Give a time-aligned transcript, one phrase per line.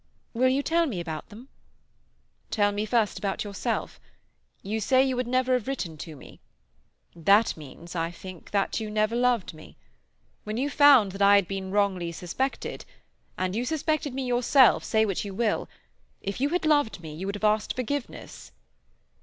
[0.33, 1.47] "Will you tell me about them?"
[2.49, 3.99] "Tell me first about yourself.
[4.63, 6.39] You say you would never have written to me.
[7.15, 9.77] That means, I think, that you never loved me.
[10.43, 15.23] When you found that I had been wrongly suspected—and you suspected me yourself, say what
[15.23, 18.51] you will—if you had loved me, you would have asked forgiveness."